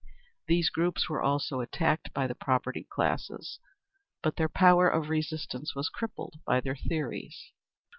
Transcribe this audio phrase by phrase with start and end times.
[0.47, 3.59] These groups were also attacked by the propertied classes,
[4.23, 7.51] but their power of resistance was crippled by their theories.